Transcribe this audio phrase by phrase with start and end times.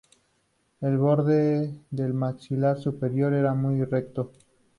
[0.81, 4.31] El borde del maxilar superior era muy recto.